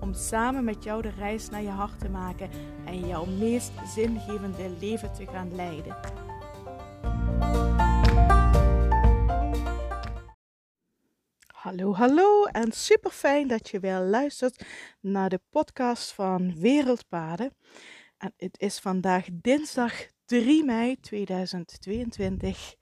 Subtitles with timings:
[0.00, 2.50] Om samen met jou de reis naar je hart te maken
[2.84, 5.96] en jouw meest zingevende leven te gaan leiden.
[11.46, 14.64] Hallo, hallo en super fijn dat je weer luistert
[15.00, 17.54] naar de podcast van Wereldpaden.
[18.18, 19.92] En het is vandaag dinsdag
[20.24, 22.74] 3 mei 2022.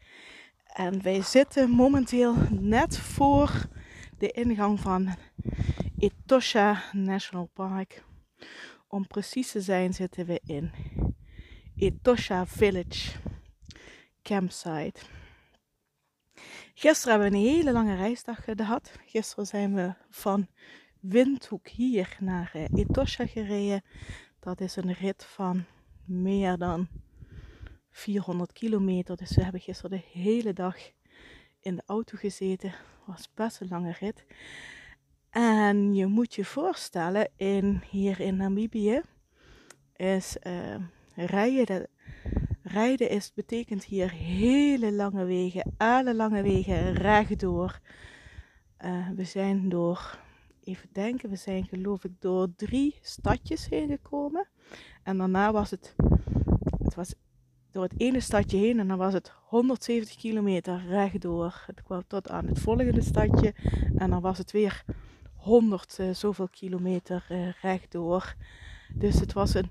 [0.67, 3.69] En wij zitten momenteel net voor
[4.19, 5.17] de ingang van
[6.01, 8.05] Etosha National Park.
[8.89, 10.71] Om precies te zijn zitten we in
[11.77, 13.19] Etosha Village
[14.23, 15.01] Campsite.
[16.75, 18.93] Gisteren hebben we een hele lange reisdag gehad.
[19.07, 20.47] Gisteren zijn we van
[21.01, 23.85] Windhoek hier naar eh, Etosha gereden.
[24.41, 25.65] Dat is een rit van
[26.05, 26.89] meer dan
[27.91, 29.17] 400 kilometer.
[29.17, 30.77] Dus we hebben gisteren de hele dag
[31.61, 32.75] in de auto gezeten.
[33.07, 34.25] Was best een lange rit.
[35.31, 39.01] En je moet je voorstellen, in, hier in Namibië
[39.97, 40.75] is uh,
[41.15, 41.87] rijden,
[42.63, 47.81] rijden is, betekent hier hele lange wegen, alle lange wegen rechtdoor.
[48.85, 50.19] Uh, we zijn door,
[50.65, 54.49] even denken, we zijn geloof ik door drie stadjes heen gekomen.
[55.03, 55.95] En daarna was het,
[56.79, 57.15] het was
[57.71, 61.63] door het ene stadje heen en dan was het 170 kilometer rechtdoor.
[61.67, 63.55] Het kwam tot aan het volgende stadje
[63.97, 64.85] en dan was het weer
[65.39, 68.35] 100 uh, zoveel kilometer uh, rechtdoor.
[68.95, 69.71] Dus het was een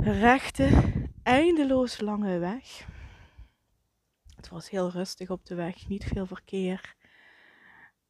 [0.00, 0.68] rechte,
[1.22, 2.86] eindeloos lange weg.
[4.36, 6.94] Het was heel rustig op de weg, niet veel verkeer.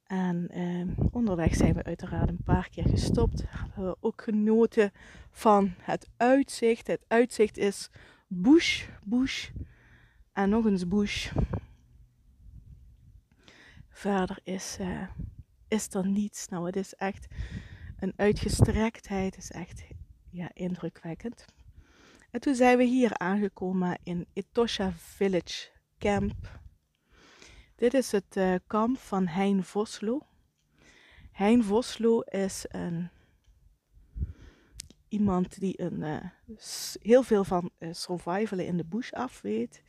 [0.07, 3.43] En eh, onderweg zijn we uiteraard een paar keer gestopt.
[3.47, 4.93] Hebben we ook genoten
[5.31, 6.87] van het uitzicht.
[6.87, 7.91] Het uitzicht is
[8.27, 9.51] bush, bush
[10.33, 11.33] en nog eens bush.
[13.91, 15.03] Verder is, uh,
[15.69, 16.49] is er niets.
[16.49, 17.27] Nou, het is echt
[17.99, 19.35] een uitgestrektheid.
[19.35, 19.85] Het is echt
[20.31, 21.45] ja, indrukwekkend.
[22.31, 25.69] En toen zijn we hier aangekomen in Etosha Village
[25.99, 26.61] Camp.
[27.77, 30.21] Dit is het uh, kamp van Hein Voslo.
[31.33, 33.11] Hein Voslo is een
[35.09, 36.31] iemand die een, uh,
[37.01, 39.83] heel veel van uh, survivalen in de bush af weet.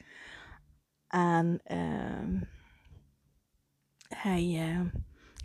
[1.07, 2.41] En uh,
[4.07, 4.81] hij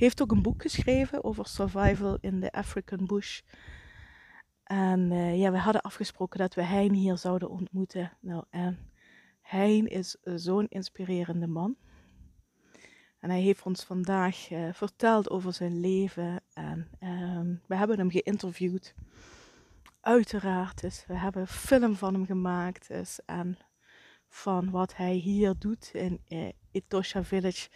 [0.03, 3.41] heeft ook een boek geschreven over survival in de African bush.
[4.63, 8.13] En ja, we hadden afgesproken dat we Hein hier zouden ontmoeten.
[8.21, 8.79] Nou, en
[9.41, 11.77] Hein is zo'n inspirerende man.
[13.19, 16.41] En hij heeft ons vandaag verteld over zijn leven.
[16.53, 18.95] En ehm, we hebben hem geïnterviewd
[20.01, 20.81] uiteraard.
[20.81, 22.89] Dus we hebben een film van hem gemaakt.
[22.89, 23.59] Dus, en
[24.29, 27.69] van wat hij hier doet in eh, Etosha Village.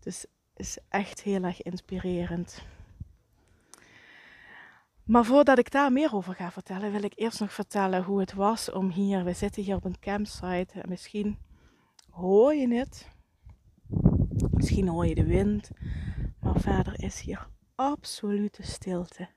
[0.00, 0.26] Dus
[0.56, 2.62] is echt heel erg inspirerend.
[5.04, 8.32] Maar voordat ik daar meer over ga vertellen, wil ik eerst nog vertellen hoe het
[8.32, 9.24] was om hier.
[9.24, 11.38] We zitten hier op een campsite en misschien
[12.10, 13.08] hoor je het.
[14.50, 15.70] Misschien hoor je de wind.
[16.40, 19.28] Maar verder is hier absolute stilte.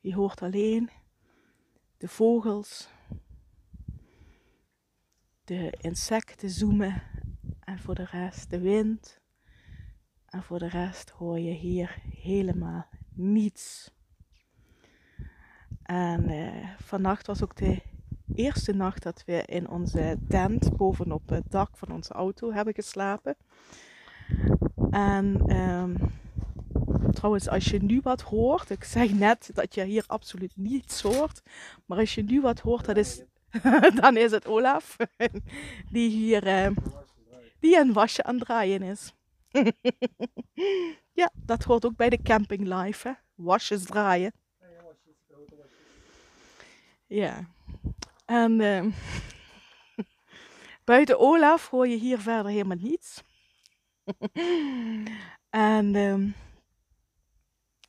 [0.00, 0.90] Je hoort alleen
[1.96, 2.88] de vogels,
[5.44, 7.02] de insecten zoemen
[7.60, 9.21] en voor de rest de wind.
[10.32, 13.90] En voor de rest hoor je hier helemaal niets.
[15.82, 17.82] En uh, vannacht was ook de
[18.34, 23.36] eerste nacht dat we in onze tent bovenop het dak van onze auto hebben geslapen.
[24.90, 25.96] En um,
[27.12, 31.42] Trouwens, als je nu wat hoort, ik zeg net dat je hier absoluut niets hoort,
[31.86, 33.22] maar als je nu wat hoort, dat is,
[34.00, 34.96] dan is het Olaf,
[35.92, 36.76] die hier uh,
[37.60, 39.14] die een wasje aan het draaien is.
[41.20, 43.14] ja, dat hoort ook bij de camping life, hè?
[43.34, 44.32] wasjes draaien.
[47.06, 47.46] Ja,
[48.24, 48.84] en uh,
[50.84, 53.22] buiten Olaf hoor je hier verder helemaal niets.
[55.50, 56.32] en uh,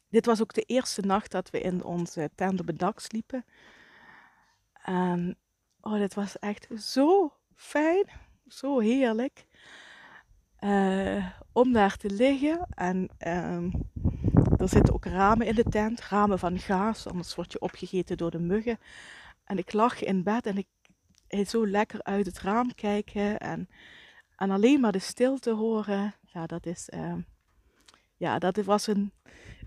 [0.10, 3.46] dit was ook de eerste nacht dat we in onze tent op het dak sliepen.
[4.74, 5.38] En
[5.82, 8.10] oh, dit was echt zo fijn,
[8.48, 9.46] zo heerlijk.
[10.64, 12.68] Uh, om daar te liggen.
[12.70, 13.74] En uh,
[14.58, 18.32] er zitten ook ramen in de tent, ramen van gaas, anders word je opgegeten door
[18.32, 18.80] de muggen.
[19.44, 20.68] En ik lag in bed en ik,
[21.48, 23.70] zo lekker uit het raam kijken en,
[24.36, 26.16] en alleen maar de stilte horen.
[26.22, 27.16] Ja, dat is, uh,
[28.18, 29.12] ja, dat was een,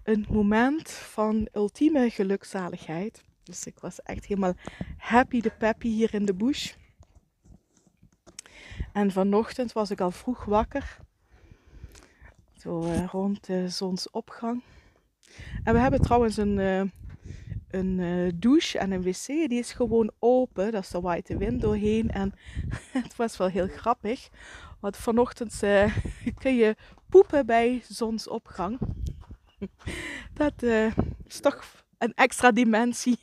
[0.02, 3.24] een moment van ultieme gelukzaligheid.
[3.42, 4.54] Dus ik was echt helemaal
[4.96, 6.74] happy de peppy hier in de bush.
[8.92, 10.98] En vanochtend was ik al vroeg wakker.
[12.56, 14.62] Zo uh, rond de zonsopgang.
[15.64, 16.82] En we hebben trouwens een, uh,
[17.68, 19.26] een uh, douche en een wc.
[19.26, 20.72] Die is gewoon open.
[20.72, 22.10] Dat is de waait de wind doorheen.
[22.10, 22.34] En
[23.02, 24.28] het was wel heel grappig.
[24.80, 25.58] Want vanochtend
[26.42, 26.76] kun je
[27.08, 28.78] poepen bij zonsopgang.
[30.34, 30.62] Dat
[31.26, 33.18] is toch een extra dimensie.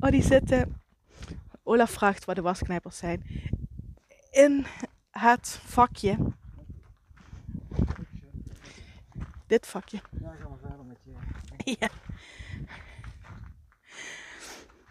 [0.00, 0.81] oh, die zitten.
[1.62, 3.22] Olaf vraagt waar de wasknijpers zijn.
[4.30, 4.66] In
[5.10, 6.16] het vakje.
[9.46, 10.00] Dit vakje.
[10.20, 11.12] Ja, gaan we verder met je.
[11.80, 11.88] Ja.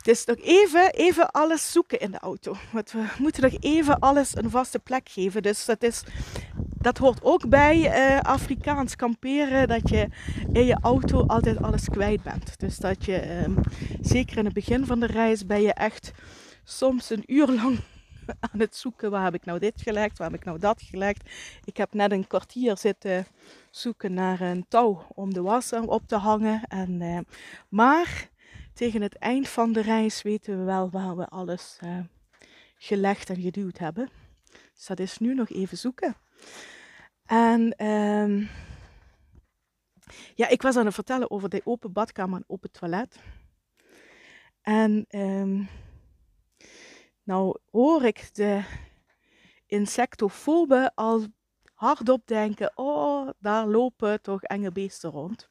[0.02, 2.56] Dus nog even, even alles zoeken in de auto.
[2.72, 5.42] Want we moeten nog even alles een vaste plek geven.
[5.42, 6.04] Dus dat, is,
[6.78, 9.68] dat hoort ook bij uh, Afrikaans kamperen.
[9.68, 10.08] Dat je
[10.54, 12.60] in je auto altijd alles kwijt bent.
[12.60, 13.62] Dus dat je, um,
[14.02, 16.12] zeker in het begin van de reis, ben je echt
[16.64, 17.80] soms een uur lang
[18.52, 19.12] aan het zoeken.
[19.12, 20.18] Waar heb ik nou dit gelegd?
[20.18, 21.30] Waar heb ik nou dat gelegd?
[21.64, 23.26] Ik heb net een kwartier zitten
[23.70, 26.64] zoeken naar een touw om de was op te hangen.
[26.68, 27.20] En, uh,
[27.70, 28.30] maar
[28.74, 32.00] tegen het eind van de reis weten we wel waar we alles uh,
[32.76, 34.10] gelegd en geduwd hebben.
[34.74, 36.16] Dus dat is nu nog even zoeken.
[37.26, 38.50] En um,
[40.36, 43.20] ja, ik was aan het vertellen over de open badkamer en open toilet.
[44.62, 45.70] En um,
[47.32, 48.64] nou hoor ik de
[49.66, 51.26] insectofoben al
[51.74, 55.50] hardop denken: oh, daar lopen toch enge beesten rond.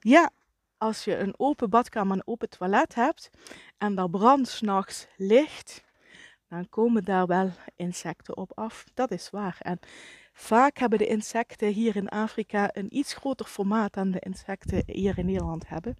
[0.00, 0.30] Ja,
[0.78, 3.30] als je een open badkamer en open toilet hebt
[3.78, 5.84] en daar brandt s'nachts licht,
[6.48, 8.84] dan komen daar wel insecten op af.
[8.94, 9.56] Dat is waar.
[9.60, 9.78] En
[10.32, 15.18] vaak hebben de insecten hier in Afrika een iets groter formaat dan de insecten hier
[15.18, 15.96] in Nederland hebben.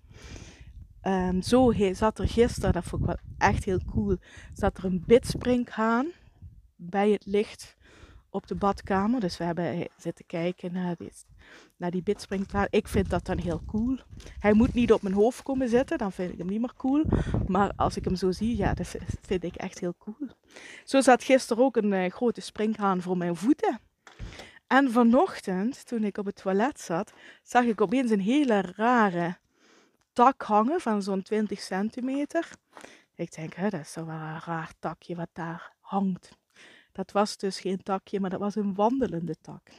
[1.07, 4.17] Um, zo zat er gisteren, dat vond ik wel echt heel cool,
[4.53, 6.07] zat er een bidspringhaan
[6.77, 7.77] bij het licht
[8.31, 9.21] op de badkamer.
[9.21, 11.13] Dus we hebben zitten kijken naar die,
[11.77, 12.67] naar die bidspringhaan.
[12.71, 13.99] Ik vind dat dan heel cool.
[14.39, 17.05] Hij moet niet op mijn hoofd komen zitten, dan vind ik hem niet meer cool.
[17.47, 20.29] Maar als ik hem zo zie, ja, dat vind ik echt heel cool.
[20.85, 23.81] Zo zat gisteren ook een uh, grote springhaan voor mijn voeten.
[24.67, 27.13] En vanochtend, toen ik op het toilet zat,
[27.43, 29.39] zag ik opeens een hele rare
[30.13, 32.51] tak hangen van zo'n 20 centimeter.
[33.15, 36.39] Ik denk, hè, dat is wel een raar takje wat daar hangt.
[36.93, 39.71] Dat was dus geen takje, maar dat was een wandelende tak.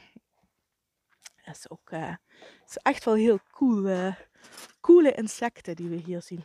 [1.46, 2.16] Dat is ook uh,
[2.68, 4.16] is echt wel heel cool, uh,
[4.82, 6.44] coole insecten die we hier zien.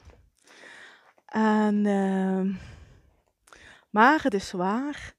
[1.27, 2.57] En, uh,
[3.91, 5.15] maar het is waar.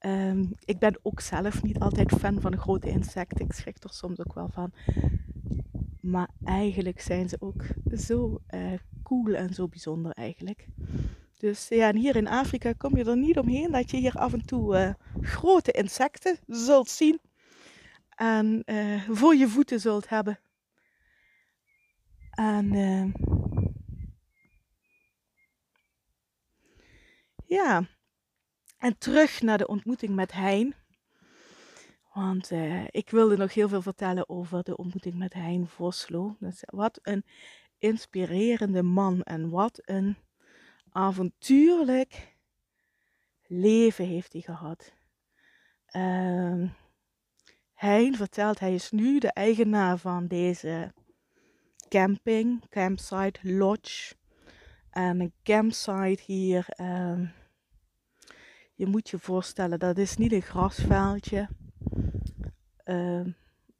[0.00, 3.44] Um, ik ben ook zelf niet altijd fan van grote insecten.
[3.44, 4.72] Ik schrik er soms ook wel van.
[6.02, 7.64] Maar eigenlijk zijn ze ook
[7.96, 8.72] zo uh,
[9.02, 10.66] cool en zo bijzonder eigenlijk.
[11.38, 14.32] Dus ja, en hier in Afrika kom je er niet omheen dat je hier af
[14.32, 17.20] en toe uh, grote insecten zult zien.
[18.08, 20.38] En uh, voor je voeten zult hebben.
[22.30, 22.72] En
[27.46, 27.86] ja,
[28.78, 30.74] en terug naar de ontmoeting met Hein.
[32.12, 36.36] Want uh, ik wilde nog heel veel vertellen over de ontmoeting met Hein Voslo.
[36.38, 37.24] Dus wat een
[37.78, 40.16] inspirerende man en wat een
[40.90, 42.36] avontuurlijk
[43.46, 44.92] leven heeft hij gehad.
[45.96, 46.70] Uh,
[47.72, 50.92] hein vertelt, hij is nu de eigenaar van deze
[51.88, 54.14] camping, campsite, lodge.
[54.90, 57.28] En een campsite hier, uh,
[58.74, 61.48] je moet je voorstellen, dat is niet een grasveldje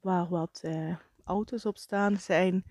[0.03, 2.65] waar wat uh, auto's op staan, zijn,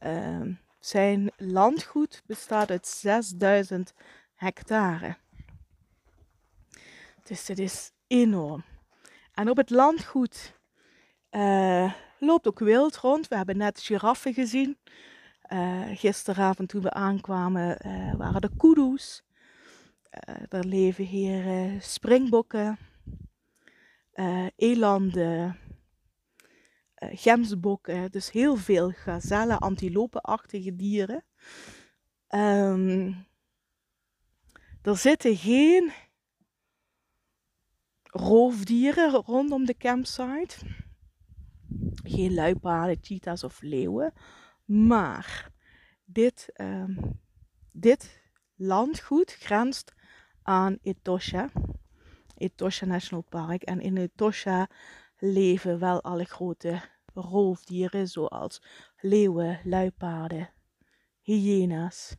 [0.00, 0.40] uh,
[0.80, 3.94] zijn landgoed bestaat uit 6000
[4.34, 5.16] hectare.
[7.22, 8.64] Dus het is enorm.
[9.32, 10.54] En op het landgoed
[11.30, 13.28] eh, loopt ook wild rond.
[13.28, 14.78] We hebben net giraffen gezien.
[15.48, 17.78] Uh, gisteravond toen we aankwamen
[18.16, 19.22] waren er kudu's.
[20.48, 22.78] er leven hier springbokken,
[24.56, 25.58] elanden,
[27.12, 31.24] gemsbokken, dus heel veel gazellen, antilopenachtige dieren.
[32.28, 33.26] Um,
[34.82, 35.92] er zitten geen
[38.02, 40.56] roofdieren rondom de campsite.
[42.04, 44.12] Geen luipaarden, cheetahs of leeuwen.
[44.64, 45.50] Maar
[46.04, 47.20] dit, um,
[47.72, 48.22] dit
[48.54, 49.94] landgoed grenst
[50.42, 51.50] aan Etosha.
[52.36, 53.62] Etosha National Park.
[53.62, 54.68] En in Etosha
[55.18, 56.82] leven wel alle grote
[57.14, 58.62] roofdieren zoals
[59.00, 60.50] leeuwen, luipaarden,
[61.20, 62.16] hyena's.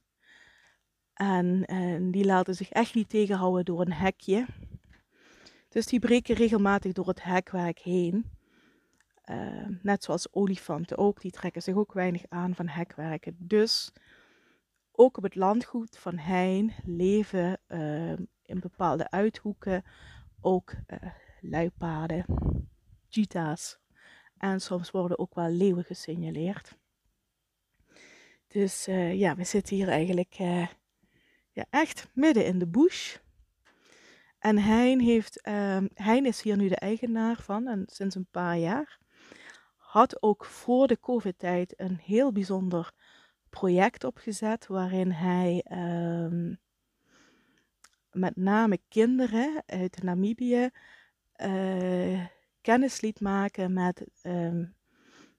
[1.14, 1.66] En,
[2.12, 4.46] die laten zich echt niet tegenhouden door een hekje.
[5.70, 8.30] Dus die breken regelmatig door het hekwerk heen.
[9.26, 13.36] Uh, net zoals olifanten ook, die trekken zich ook weinig aan van hekwerken.
[13.40, 13.92] Dus
[14.92, 18.12] ook op het landgoed van Hein leven uh,
[18.42, 19.84] in bepaalde uithoeken
[20.42, 21.12] ook uh,
[21.42, 22.26] luipaarden,
[23.10, 23.80] cheetahs
[24.38, 26.78] en soms worden ook wel leeuwen gesignaleerd.
[28.48, 30.68] Dus uh, ja, we zitten hier eigenlijk uh,
[31.52, 33.18] ja, echt midden in de bush.
[34.40, 38.58] En Hein, heeft, uh, hein is hier nu de eigenaar van en sinds een paar
[38.58, 39.00] jaar.
[39.76, 42.92] Had ook voor de COVID-tijd een heel bijzonder
[43.50, 46.60] project opgezet waarin hij um,
[48.12, 50.70] met name kinderen uit Namibië
[51.38, 52.26] uh,
[52.66, 54.76] kennis liet maken met um,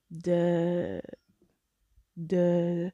[0.07, 1.03] de,
[2.13, 2.93] de,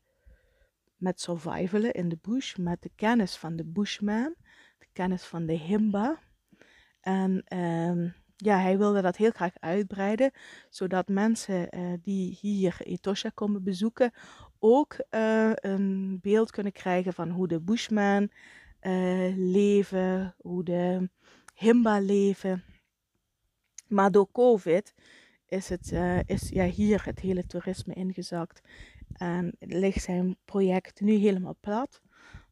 [0.98, 4.36] met survivalen in de bush, met de kennis van de bushman,
[4.78, 6.20] de kennis van de himba.
[7.02, 10.32] En um, ja, hij wilde dat heel graag uitbreiden,
[10.70, 14.12] zodat mensen uh, die hier Etosha komen bezoeken
[14.60, 18.32] ook uh, een beeld kunnen krijgen van hoe de Bushmen
[18.82, 21.10] uh, leven, hoe de
[21.56, 22.73] Himba leven.
[23.94, 24.94] Maar door COVID
[25.46, 28.62] is, het, uh, is ja, hier het hele toerisme ingezakt.
[29.14, 32.02] En ligt zijn project nu helemaal plat.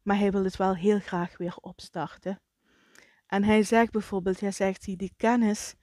[0.02, 2.40] Maar hij wil het wel heel graag weer opstarten.
[3.26, 5.74] En hij zegt bijvoorbeeld, hij zegt hij, die kennis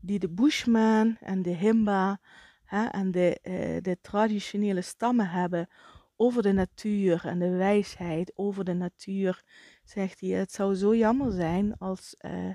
[0.00, 2.20] die de Bushman en de Himba
[2.64, 5.68] hè, en de, uh, de traditionele stammen hebben
[6.16, 9.42] over de natuur en de wijsheid over de natuur,
[9.84, 12.50] zegt hij, het zou zo jammer zijn als uh,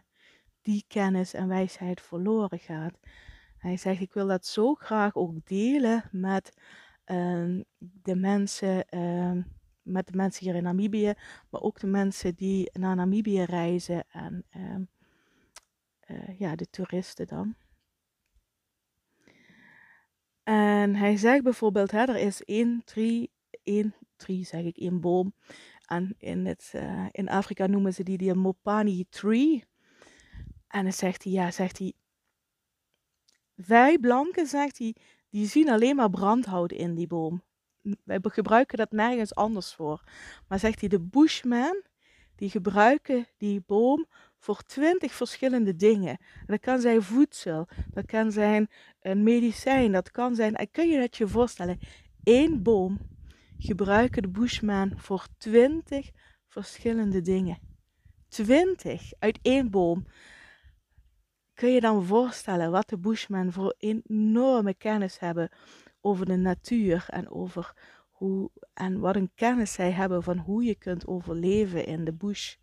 [0.63, 2.99] die kennis en wijsheid verloren gaat.
[3.57, 6.57] Hij zegt, ik wil dat zo graag ook delen met
[7.05, 9.43] uh, de mensen, uh,
[9.81, 11.13] met de mensen hier in Namibië,
[11.49, 14.45] maar ook de mensen die naar Namibië reizen en
[16.07, 17.55] uh, ja, de toeristen dan.
[20.43, 23.31] En hij zegt bijvoorbeeld, hè, er is één tree,
[23.63, 25.33] één tree zeg ik, één boom.
[25.85, 29.63] En in, het, uh, in Afrika noemen ze die de Mopani tree.
[30.73, 31.93] En dan zegt hij, ja, zegt hij,
[33.53, 34.95] wij blanken, zegt hij,
[35.29, 37.43] die zien alleen maar brandhout in die boom.
[38.03, 40.03] Wij gebruiken dat nergens anders voor.
[40.47, 41.83] Maar zegt hij, de Bushmen,
[42.35, 44.05] die gebruiken die boom
[44.37, 46.17] voor twintig verschillende dingen.
[46.45, 48.69] Dat kan zijn voedsel, dat kan zijn
[49.01, 51.79] een medicijn, dat kan zijn, kun je dat je voorstellen,
[52.23, 52.99] één boom
[53.57, 56.11] gebruiken de Bushmen voor twintig
[56.47, 57.57] verschillende dingen.
[58.27, 60.05] Twintig uit één boom.
[61.53, 65.49] Kun je dan voorstellen wat de Bushmen voor enorme kennis hebben
[66.01, 67.73] over de natuur en over
[68.09, 72.55] hoe en wat een kennis zij hebben van hoe je kunt overleven in de bush.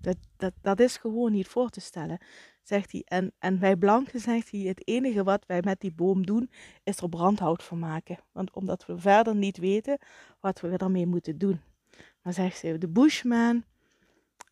[0.00, 2.18] Dat, dat, dat is gewoon niet voor te stellen,
[2.62, 3.02] zegt hij.
[3.04, 6.50] En, en wij blanken, zegt hij, het enige wat wij met die boom doen,
[6.84, 8.18] is er brandhout van maken.
[8.32, 9.98] Want omdat we verder niet weten
[10.40, 11.60] wat we ermee moeten doen.
[12.22, 13.64] Maar zegt ze, de Bushman,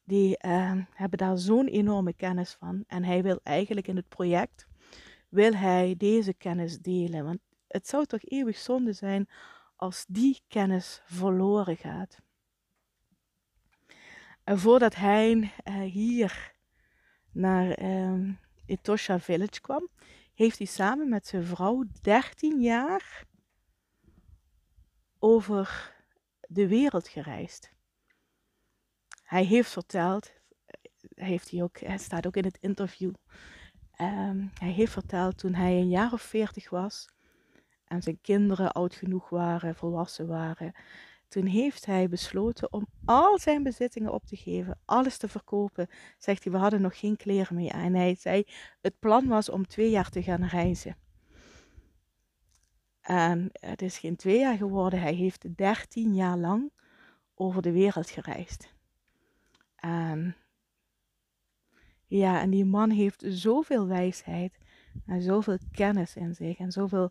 [0.04, 2.84] die uh, hebben daar zo'n enorme kennis van.
[2.86, 4.66] En hij wil eigenlijk in het project,
[5.28, 7.24] wil hij deze kennis delen.
[7.24, 9.28] Want het zou toch eeuwig zonde zijn
[9.76, 12.18] als die kennis verloren gaat.
[14.44, 16.52] En voordat hij uh, hier
[17.32, 18.28] naar uh,
[18.66, 19.88] Etosha Village kwam,
[20.34, 23.24] heeft hij samen met zijn vrouw 13 jaar
[25.18, 25.94] over
[26.48, 27.72] de wereld gereisd.
[29.32, 30.32] Hij heeft verteld,
[31.14, 33.12] heeft hij ook, het staat ook in het interview,
[34.00, 37.08] um, hij heeft verteld toen hij een jaar of veertig was
[37.84, 40.72] en zijn kinderen oud genoeg waren, volwassen waren,
[41.28, 45.88] toen heeft hij besloten om al zijn bezittingen op te geven, alles te verkopen.
[46.18, 47.72] Zegt hij, we hadden nog geen kleren meer.
[47.72, 48.44] En hij zei,
[48.80, 50.96] het plan was om twee jaar te gaan reizen.
[53.00, 55.00] En het is geen twee jaar geworden.
[55.00, 56.72] Hij heeft dertien jaar lang
[57.34, 58.71] over de wereld gereisd.
[59.82, 60.36] En
[62.06, 64.58] ja, en die man heeft zoveel wijsheid
[65.06, 67.10] en zoveel kennis in zich en zoveel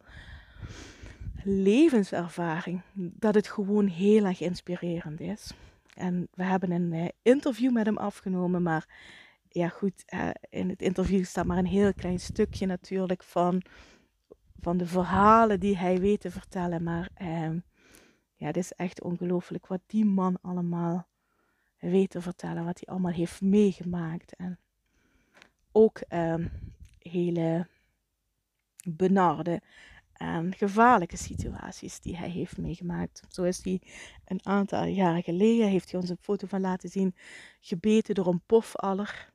[1.43, 5.53] levenservaring dat het gewoon heel erg inspirerend is.
[5.95, 8.87] En we hebben een uh, interview met hem afgenomen, maar
[9.49, 13.61] ja goed, uh, in het interview staat maar een heel klein stukje natuurlijk van,
[14.59, 16.83] van de verhalen die hij weet te vertellen.
[16.83, 17.49] Maar uh,
[18.35, 21.09] ja, het is echt ongelooflijk wat die man allemaal
[21.89, 24.35] weet te vertellen wat hij allemaal heeft meegemaakt.
[24.35, 24.59] En
[25.71, 26.47] ook ehm,
[26.99, 27.67] hele
[28.83, 29.61] benarde
[30.13, 33.23] en gevaarlijke situaties die hij heeft meegemaakt.
[33.29, 33.81] Zo is hij
[34.25, 37.15] een aantal jaren geleden, heeft hij ons een foto van laten zien,
[37.59, 39.31] gebeten door een pofadder.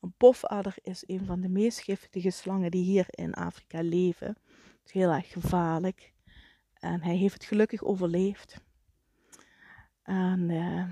[0.00, 4.26] Een pofadder is een van de meest giftige slangen die hier in Afrika leven.
[4.26, 6.12] Het is heel erg gevaarlijk.
[6.74, 8.60] En hij heeft het gelukkig overleefd.
[10.02, 10.84] En uh,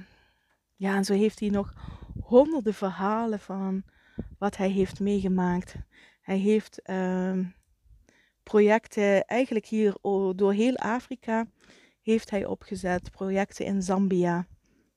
[0.77, 1.75] ja, en zo heeft hij nog
[2.21, 3.83] honderden verhalen van
[4.39, 5.75] wat hij heeft meegemaakt.
[6.21, 7.39] Hij heeft uh,
[8.43, 9.97] projecten eigenlijk hier
[10.35, 11.47] door heel Afrika
[12.03, 13.11] heeft hij opgezet.
[13.11, 14.47] Projecten in Zambia,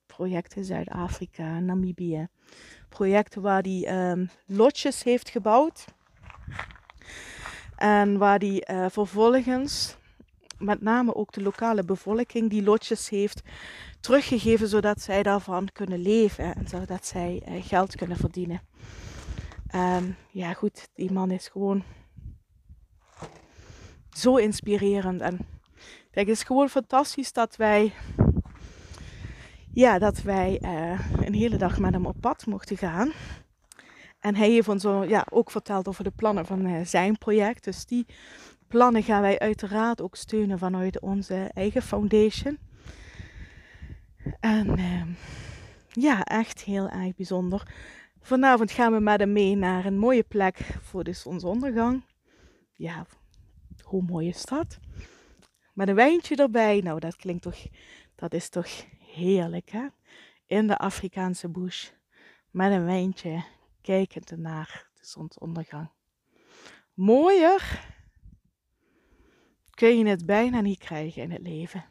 [0.06, 2.28] projecten in Zuid-Afrika, Namibië.
[2.88, 5.84] Projecten waar hij um, lotjes heeft gebouwd.
[7.76, 9.96] En waar hij uh, vervolgens
[10.60, 13.42] met name ook de lokale bevolking die lotjes heeft
[14.00, 18.60] teruggegeven zodat zij daarvan kunnen leven en zodat zij uh, geld kunnen verdienen.
[19.66, 21.82] En ja, goed, die man is gewoon
[24.12, 25.20] zo inspirerend.
[25.20, 25.38] En
[26.10, 27.92] kijk, het is gewoon fantastisch dat wij,
[29.72, 33.12] ja, dat wij uh, een hele dag met hem op pad mochten gaan.
[34.20, 37.64] En hij heeft ons ja, ook verteld over de plannen van uh, zijn project.
[37.64, 38.06] Dus die
[38.70, 42.58] plannen gaan wij uiteraard ook steunen vanuit onze eigen foundation.
[44.40, 45.02] En uh,
[45.88, 47.74] ja, echt heel erg bijzonder.
[48.20, 52.04] Vanavond gaan we met hem mee naar een mooie plek voor de zonsondergang.
[52.72, 53.06] Ja,
[53.82, 54.78] hoe mooi is dat?
[55.74, 56.80] Met een wijntje erbij.
[56.80, 57.66] Nou, dat klinkt toch,
[58.14, 59.86] dat is toch heerlijk, hè?
[60.46, 61.88] In de Afrikaanse bush.
[62.50, 63.44] Met een wijntje,
[63.80, 65.90] kijkend naar de zonsondergang.
[66.94, 67.88] Mooier
[69.80, 71.84] kun je het bijna niet krijgen in het leven.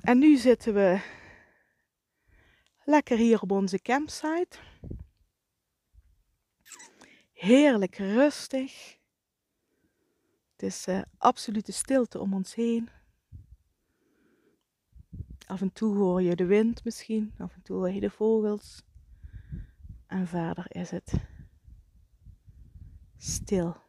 [0.00, 1.00] En nu zitten we
[2.84, 4.58] lekker hier op onze campsite.
[7.32, 8.98] Heerlijk rustig.
[10.52, 12.88] Het is uh, absolute stilte om ons heen.
[15.46, 18.84] Af en toe hoor je de wind misschien, af en toe hoor je de vogels.
[20.06, 21.12] En verder is het
[23.16, 23.87] stil.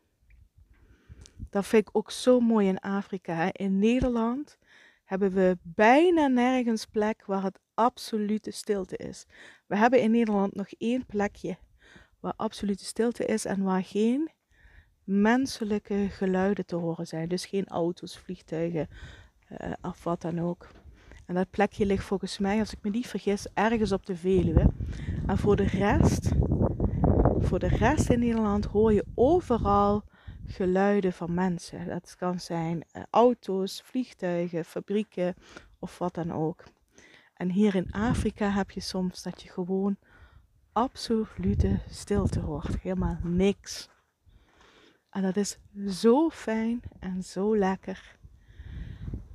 [1.50, 3.54] Dat vind ik ook zo mooi in Afrika.
[3.54, 4.58] In Nederland
[5.04, 9.26] hebben we bijna nergens plek waar het absolute stilte is.
[9.68, 11.58] We hebben in Nederland nog één plekje
[12.20, 14.30] waar absolute stilte is en waar geen
[15.04, 17.30] menselijke geluiden te horen zijn.
[17.30, 18.88] Dus geen auto's, vliegtuigen
[19.52, 20.68] uh, of wat dan ook.
[21.26, 24.70] En dat plekje ligt volgens mij, als ik me niet vergis, ergens op de Veluwe.
[25.28, 26.32] En voor de rest,
[27.40, 30.04] voor de rest in Nederland hoor je overal
[30.50, 31.88] geluiden van mensen.
[31.88, 35.36] Dat kan zijn uh, auto's, vliegtuigen, fabrieken
[35.80, 36.64] of wat dan ook.
[37.34, 39.98] En hier in Afrika heb je soms dat je gewoon
[40.72, 42.80] absolute stilte hoort.
[42.82, 43.90] Helemaal niks.
[45.10, 45.58] En dat is
[45.88, 48.18] zo fijn en zo lekker.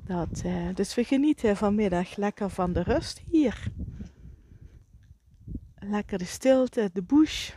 [0.05, 3.73] Dat, uh, dus we genieten vanmiddag lekker van de rust hier.
[5.75, 7.53] Lekker de stilte, de bush.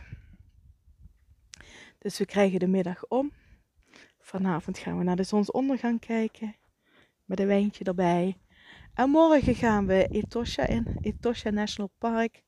[1.98, 3.32] Dus we krijgen de middag om.
[4.28, 6.56] Vanavond gaan we naar de zonsondergang kijken.
[7.24, 8.38] Met een wijntje erbij.
[8.94, 12.42] En morgen gaan we Etosha in, Etosha National Park.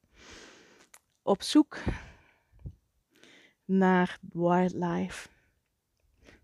[1.23, 1.79] Op zoek
[3.65, 5.29] naar wildlife.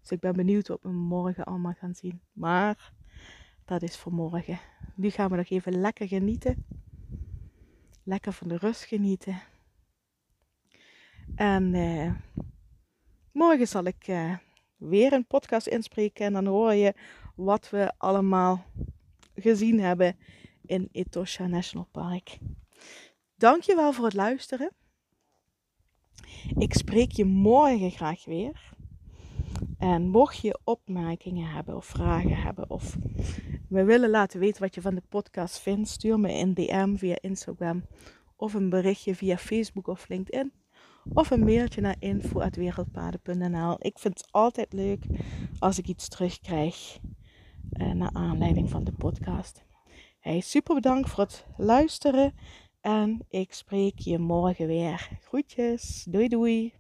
[0.00, 2.20] Dus ik ben benieuwd wat we morgen allemaal gaan zien.
[2.32, 2.92] Maar
[3.64, 4.58] dat is voor morgen.
[4.94, 6.66] Nu gaan we nog even lekker genieten.
[8.02, 9.40] Lekker van de rust genieten.
[11.34, 12.12] En eh,
[13.32, 14.36] morgen zal ik eh,
[14.88, 16.26] weer een podcast inspreken.
[16.26, 16.94] En dan hoor je
[17.36, 18.64] wat we allemaal
[19.34, 20.16] gezien hebben
[20.66, 22.38] in Etosha National Park.
[23.36, 24.72] Dankjewel voor het luisteren.
[26.58, 28.74] Ik spreek je morgen graag weer.
[29.78, 32.96] En mocht je opmerkingen hebben of vragen hebben of
[33.68, 37.16] we willen laten weten wat je van de podcast vindt, stuur me een DM via
[37.20, 37.84] Instagram
[38.36, 40.52] of een berichtje via Facebook of LinkedIn
[41.12, 43.76] of een mailtje naar info.wereldpaden.nl.
[43.78, 45.06] Ik vind het altijd leuk
[45.58, 46.98] als ik iets terugkrijg
[47.72, 49.64] uh, naar aanleiding van de podcast.
[50.20, 52.34] Hey, super bedankt voor het luisteren
[52.80, 55.08] en ik spreek je morgen weer.
[55.22, 56.74] Groetjes, doei doei.